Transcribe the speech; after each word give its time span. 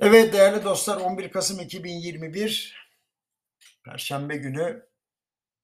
Evet 0.00 0.32
değerli 0.32 0.64
dostlar 0.64 0.96
11 0.96 1.30
Kasım 1.30 1.60
2021 1.60 2.88
Perşembe 3.84 4.36
günü 4.36 4.88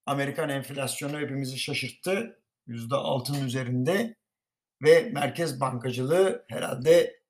Amerikan 0.06 0.48
enflasyonu 0.48 1.18
hepimizi 1.18 1.58
şaşırttı. 1.58 2.40
%6'nın 2.68 3.46
üzerinde 3.46 4.16
ve 4.82 5.00
merkez 5.00 5.60
bankacılığı 5.60 6.44
herhalde 6.48 7.20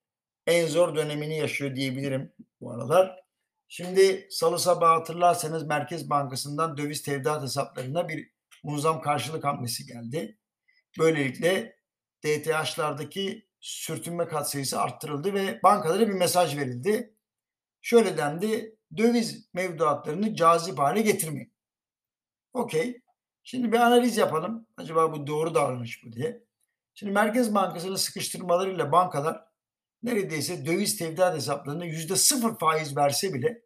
en 0.46 0.66
zor 0.66 0.96
dönemini 0.96 1.38
yaşıyor 1.38 1.76
diyebilirim 1.76 2.32
bu 2.60 2.72
aralar. 2.72 3.20
Şimdi 3.68 4.28
salı 4.30 4.58
sabahı 4.58 4.98
hatırlarsanız 4.98 5.66
Merkez 5.66 6.10
Bankası'ndan 6.10 6.76
döviz 6.76 7.02
tevdiat 7.02 7.42
hesaplarına 7.42 8.08
bir 8.08 8.30
muazzam 8.62 9.00
karşılık 9.00 9.44
hamlesi 9.44 9.86
geldi. 9.86 10.38
Böylelikle 10.98 11.76
DTH'lardaki 12.24 13.48
sürtünme 13.64 14.28
katsayısı 14.28 14.80
arttırıldı 14.80 15.34
ve 15.34 15.60
bankalara 15.62 16.08
bir 16.08 16.14
mesaj 16.14 16.56
verildi. 16.56 17.14
Şöyle 17.80 18.16
dendi, 18.16 18.76
döviz 18.96 19.48
mevduatlarını 19.54 20.34
cazip 20.34 20.78
hale 20.78 21.00
getirmeyin. 21.02 21.54
Okey. 22.52 23.00
Şimdi 23.42 23.72
bir 23.72 23.76
analiz 23.76 24.16
yapalım. 24.16 24.66
Acaba 24.76 25.12
bu 25.12 25.26
doğru 25.26 25.54
davranış 25.54 26.04
mı 26.04 26.12
diye. 26.12 26.44
Şimdi 26.94 27.12
Merkez 27.12 27.54
Bankası'nın 27.54 27.96
sıkıştırmalarıyla 27.96 28.92
bankalar 28.92 29.44
neredeyse 30.02 30.66
döviz 30.66 30.96
tevdiat 30.96 31.36
hesaplarına 31.36 31.84
yüzde 31.84 32.16
sıfır 32.16 32.58
faiz 32.58 32.96
verse 32.96 33.34
bile 33.34 33.62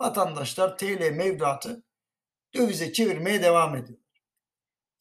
vatandaşlar 0.00 0.78
TL 0.78 1.10
mevduatı 1.12 1.84
dövize 2.54 2.92
çevirmeye 2.92 3.42
devam 3.42 3.76
ediyor. 3.76 3.98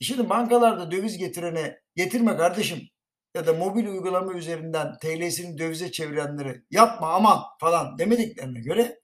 Şimdi 0.02 0.30
bankalarda 0.30 0.92
döviz 0.92 1.18
getirene 1.18 1.82
getirme 1.96 2.38
kardeşim 2.38 2.93
ya 3.36 3.48
da 3.48 3.54
mobil 3.54 3.88
uygulama 3.88 4.34
üzerinden 4.34 4.98
TL'sini 4.98 5.58
dövize 5.58 5.92
çevirenleri 5.92 6.64
yapma 6.72 7.14
aman 7.14 7.40
falan 7.60 7.98
demediklerine 7.98 8.60
göre 8.60 9.00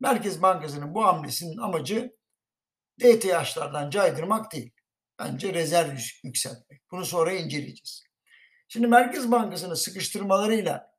Merkez 0.00 0.42
Bankası'nın 0.42 0.94
bu 0.94 1.04
hamlesinin 1.04 1.58
amacı 1.58 2.16
DTH'lardan 3.00 3.90
caydırmak 3.90 4.52
değil. 4.52 4.72
Bence 5.18 5.54
rezerv 5.54 5.98
yükseltmek. 6.24 6.82
Bunu 6.90 7.06
sonra 7.06 7.32
inceleyeceğiz. 7.32 8.04
Şimdi 8.68 8.86
Merkez 8.86 9.30
Bankası'nın 9.30 9.74
sıkıştırmalarıyla 9.74 10.92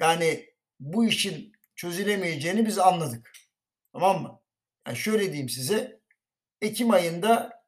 yani 0.00 0.46
bu 0.80 1.04
işin 1.04 1.52
çözülemeyeceğini 1.76 2.66
biz 2.66 2.78
anladık. 2.78 3.32
Tamam 3.92 4.22
mı? 4.22 4.40
Yani 4.86 4.96
şöyle 4.96 5.24
diyeyim 5.24 5.48
size. 5.48 6.00
Ekim 6.60 6.90
ayında 6.90 7.64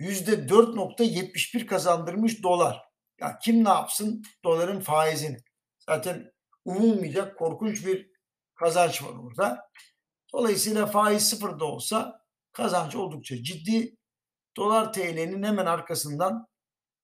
%4.71 0.00 1.66
kazandırmış 1.66 2.42
dolar. 2.42 2.93
Ya 3.20 3.38
kim 3.38 3.64
ne 3.64 3.68
yapsın 3.68 4.22
doların 4.44 4.80
faizini? 4.80 5.36
Zaten 5.78 6.32
umulmayacak 6.64 7.38
korkunç 7.38 7.86
bir 7.86 8.10
kazanç 8.54 9.02
var 9.02 9.12
orada. 9.22 9.70
Dolayısıyla 10.32 10.86
faiz 10.86 11.28
sıfırda 11.28 11.64
olsa 11.64 12.20
kazanç 12.52 12.96
oldukça 12.96 13.42
ciddi. 13.42 13.96
Dolar 14.56 14.92
TL'nin 14.92 15.42
hemen 15.42 15.66
arkasından 15.66 16.46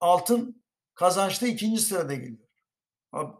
altın 0.00 0.64
kazançta 0.94 1.46
ikinci 1.46 1.80
sırada 1.80 2.14
geliyor. 2.14 2.48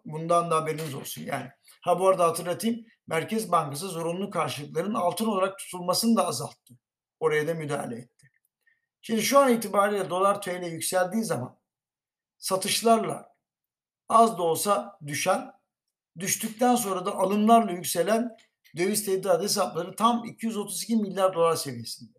Bundan 0.04 0.50
da 0.50 0.56
haberiniz 0.56 0.94
olsun 0.94 1.22
yani. 1.22 1.50
Ha 1.82 2.00
bu 2.00 2.08
arada 2.08 2.24
hatırlatayım 2.24 2.86
Merkez 3.06 3.52
Bankası 3.52 3.88
zorunlu 3.88 4.30
karşılıkların 4.30 4.94
altın 4.94 5.26
olarak 5.26 5.58
tutulmasını 5.58 6.16
da 6.16 6.26
azalttı. 6.26 6.74
Oraya 7.20 7.48
da 7.48 7.54
müdahale 7.54 7.96
etti. 7.96 8.30
Şimdi 9.00 9.22
şu 9.22 9.38
an 9.38 9.52
itibariyle 9.52 10.10
dolar 10.10 10.42
TL 10.42 10.64
yükseldiği 10.64 11.24
zaman 11.24 11.59
satışlarla 12.40 13.36
az 14.08 14.38
da 14.38 14.42
olsa 14.42 14.98
düşen, 15.06 15.52
düştükten 16.18 16.74
sonra 16.74 17.06
da 17.06 17.14
alımlarla 17.14 17.72
yükselen 17.72 18.36
döviz 18.76 19.06
tevdiat 19.06 19.42
hesapları 19.42 19.96
tam 19.96 20.24
232 20.24 20.96
milyar 20.96 21.34
dolar 21.34 21.56
seviyesinde. 21.56 22.18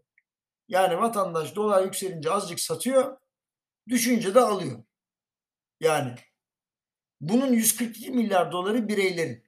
Yani 0.68 0.98
vatandaş 0.98 1.56
dolar 1.56 1.84
yükselince 1.84 2.32
azıcık 2.32 2.60
satıyor, 2.60 3.18
düşünce 3.88 4.36
de 4.36 4.40
alıyor. 4.40 4.84
Yani 5.80 6.16
bunun 7.22 7.54
142 7.54 8.12
milyar 8.12 8.52
doları 8.52 8.88
bireylerin, 8.88 9.44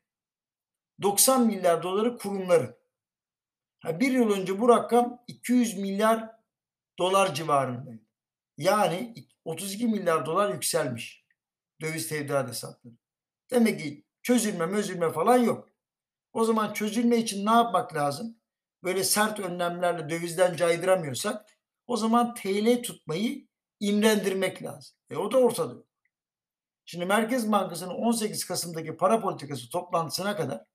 90 1.01 1.47
milyar 1.47 1.83
doları 1.83 2.17
kurumların. 2.17 2.75
Ha, 3.79 3.99
bir 3.99 4.11
yıl 4.11 4.31
önce 4.31 4.59
bu 4.59 4.69
rakam 4.69 5.23
200 5.27 5.77
milyar 5.77 6.29
dolar 6.99 7.35
civarındaydı. 7.35 8.12
Yani 8.57 9.13
32 9.45 9.87
milyar 9.87 10.25
dolar 10.25 10.53
yükselmiş 10.53 11.25
döviz 11.81 12.07
tevdiat 12.07 12.49
hesapları. 12.49 12.93
Demek 13.51 13.79
ki 13.79 14.05
çözülme 14.21 14.65
mözülme 14.65 15.11
falan 15.11 15.37
yok. 15.37 15.69
O 16.33 16.45
zaman 16.45 16.73
çözülme 16.73 17.17
için 17.17 17.45
ne 17.45 17.51
yapmak 17.51 17.95
lazım? 17.95 18.37
Böyle 18.83 19.03
sert 19.03 19.39
önlemlerle 19.39 20.09
dövizden 20.09 20.55
caydıramıyorsak 20.55 21.45
o 21.87 21.97
zaman 21.97 22.33
TL 22.33 22.83
tutmayı 22.83 23.47
imrendirmek 23.79 24.63
lazım. 24.63 24.95
E 25.09 25.17
o 25.17 25.31
da 25.31 25.37
ortada. 25.37 25.83
Şimdi 26.85 27.05
Merkez 27.05 27.51
Bankası'nın 27.51 27.93
18 27.93 28.45
Kasım'daki 28.45 28.97
para 28.97 29.21
politikası 29.21 29.69
toplantısına 29.69 30.35
kadar 30.35 30.65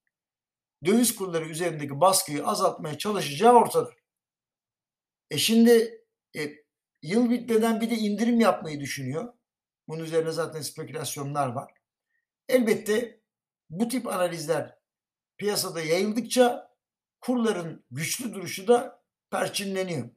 döviz 0.85 1.15
kurları 1.15 1.45
üzerindeki 1.45 2.01
baskıyı 2.01 2.47
azaltmaya 2.47 2.97
çalışacağı 2.97 3.53
ortada. 3.53 3.89
E 5.31 5.37
şimdi 5.37 6.03
e, 6.35 6.41
Yıl 7.01 7.29
bitmeden 7.29 7.81
bir 7.81 7.89
de 7.89 7.95
indirim 7.95 8.39
yapmayı 8.39 8.79
düşünüyor. 8.79 9.33
Bunun 9.87 10.03
üzerine 10.03 10.31
zaten 10.31 10.61
spekülasyonlar 10.61 11.47
var. 11.47 11.73
Elbette 12.49 13.21
bu 13.69 13.87
tip 13.87 14.07
analizler 14.07 14.77
piyasada 15.37 15.81
yayıldıkça 15.81 16.75
kurların 17.21 17.85
güçlü 17.91 18.33
duruşu 18.33 18.67
da 18.67 19.03
perçinleniyor. 19.31 20.09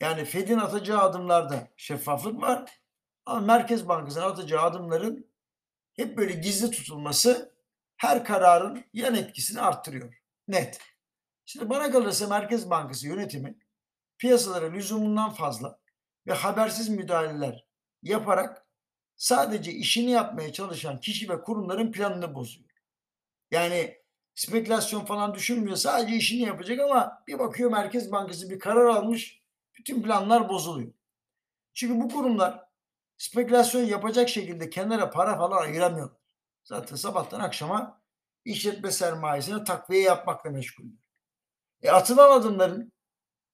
Yani 0.00 0.24
Fed'in 0.24 0.58
atacağı 0.58 1.02
adımlarda 1.02 1.68
şeffaflık 1.76 2.42
var. 2.42 2.80
Ama 3.26 3.40
Merkez 3.40 3.88
Bankası'nın 3.88 4.24
atacağı 4.24 4.62
adımların 4.62 5.30
hep 5.96 6.16
böyle 6.16 6.32
gizli 6.32 6.70
tutulması 6.70 7.56
her 7.96 8.24
kararın 8.24 8.84
yan 8.92 9.14
etkisini 9.14 9.60
arttırıyor. 9.60 10.14
Net. 10.48 10.80
Şimdi 11.44 11.70
bana 11.70 11.90
kalırsa 11.90 12.26
Merkez 12.26 12.70
Bankası 12.70 13.06
yönetimi 13.06 13.58
piyasalara 14.18 14.72
lüzumundan 14.72 15.30
fazla 15.30 15.80
ve 16.26 16.32
habersiz 16.32 16.88
müdahaleler 16.88 17.66
yaparak 18.02 18.66
sadece 19.16 19.72
işini 19.72 20.10
yapmaya 20.10 20.52
çalışan 20.52 21.00
kişi 21.00 21.28
ve 21.28 21.42
kurumların 21.42 21.92
planını 21.92 22.34
bozuyor. 22.34 22.70
Yani 23.50 23.96
spekülasyon 24.34 25.04
falan 25.04 25.34
düşünmüyor. 25.34 25.76
Sadece 25.76 26.16
işini 26.16 26.42
yapacak 26.42 26.80
ama 26.80 27.22
bir 27.26 27.38
bakıyor 27.38 27.70
Merkez 27.70 28.12
Bankası 28.12 28.50
bir 28.50 28.58
karar 28.58 28.86
almış. 28.86 29.42
Bütün 29.78 30.02
planlar 30.02 30.48
bozuluyor. 30.48 30.92
Çünkü 31.74 32.00
bu 32.00 32.08
kurumlar 32.08 32.64
spekülasyon 33.18 33.82
yapacak 33.82 34.28
şekilde 34.28 34.70
kenara 34.70 35.10
para 35.10 35.36
falan 35.36 35.62
ayıramıyor. 35.62 36.10
Zaten 36.64 36.96
sabahtan 36.96 37.40
akşama 37.40 38.02
işletme 38.44 38.90
sermayesine 38.90 39.64
takviye 39.64 40.02
yapmakla 40.02 40.50
meşgul. 40.50 40.84
E 41.82 41.90
atılan 41.90 42.40
adımların 42.40 42.92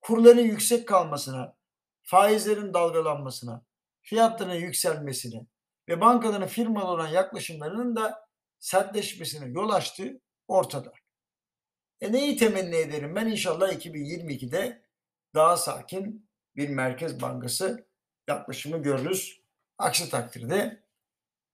kurların 0.02 0.42
yüksek 0.42 0.88
kalmasına, 0.88 1.56
faizlerin 2.02 2.74
dalgalanmasına, 2.74 3.64
fiyatların 4.02 4.54
yükselmesine 4.54 5.46
ve 5.88 6.00
bankaların 6.00 6.48
firmalı 6.48 6.86
olan 6.86 7.08
yaklaşımlarının 7.08 7.96
da 7.96 8.28
sertleşmesine 8.58 9.48
yol 9.48 9.70
açtığı 9.70 10.20
ortada. 10.48 10.92
E 12.00 12.12
neyi 12.12 12.36
temenni 12.36 12.76
ederim? 12.76 13.14
Ben 13.16 13.26
inşallah 13.26 13.72
2022'de 13.72 14.82
daha 15.34 15.56
sakin 15.56 16.28
bir 16.56 16.68
merkez 16.68 17.22
bankası 17.22 17.88
yaklaşımı 18.28 18.82
görürüz. 18.82 19.42
Aksi 19.78 20.10
takdirde 20.10 20.84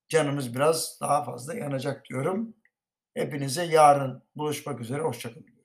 canımız 0.08 0.54
biraz 0.54 0.98
daha 1.00 1.24
fazla 1.24 1.54
yanacak 1.54 2.04
diyorum. 2.04 2.54
Hepinize 3.14 3.64
yarın 3.64 4.22
buluşmak 4.36 4.80
üzere. 4.80 5.02
Hoşçakalın. 5.02 5.57